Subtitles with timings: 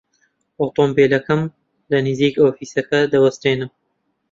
[0.61, 1.41] ئۆتۆمۆمبیلەکەم
[1.91, 3.69] لە نزیک ئۆفیسەکە دەوەستێنم.